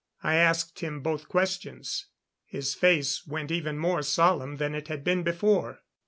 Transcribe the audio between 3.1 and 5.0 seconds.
went even more solemn than it